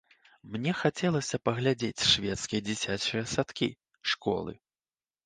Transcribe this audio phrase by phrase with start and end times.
[0.53, 3.69] Мне хацелася паглядзець шведскія дзіцячыя садкі,
[4.15, 4.57] школы.